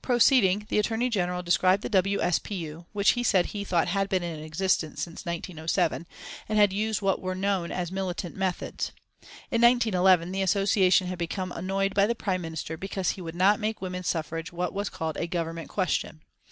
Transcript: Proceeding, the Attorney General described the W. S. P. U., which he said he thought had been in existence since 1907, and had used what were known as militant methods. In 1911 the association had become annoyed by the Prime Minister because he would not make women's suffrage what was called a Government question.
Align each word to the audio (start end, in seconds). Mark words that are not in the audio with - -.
Proceeding, 0.00 0.66
the 0.68 0.78
Attorney 0.78 1.10
General 1.10 1.42
described 1.42 1.82
the 1.82 1.88
W. 1.88 2.20
S. 2.20 2.38
P. 2.38 2.54
U., 2.54 2.86
which 2.92 3.14
he 3.14 3.24
said 3.24 3.46
he 3.46 3.64
thought 3.64 3.88
had 3.88 4.08
been 4.08 4.22
in 4.22 4.38
existence 4.38 5.02
since 5.02 5.26
1907, 5.26 6.06
and 6.48 6.56
had 6.56 6.72
used 6.72 7.02
what 7.02 7.20
were 7.20 7.34
known 7.34 7.72
as 7.72 7.90
militant 7.90 8.36
methods. 8.36 8.92
In 9.50 9.60
1911 9.60 10.30
the 10.30 10.40
association 10.42 11.08
had 11.08 11.18
become 11.18 11.50
annoyed 11.50 11.94
by 11.96 12.06
the 12.06 12.14
Prime 12.14 12.42
Minister 12.42 12.76
because 12.76 13.10
he 13.10 13.20
would 13.20 13.34
not 13.34 13.58
make 13.58 13.82
women's 13.82 14.06
suffrage 14.06 14.52
what 14.52 14.72
was 14.72 14.88
called 14.88 15.16
a 15.16 15.26
Government 15.26 15.68
question. 15.68 16.20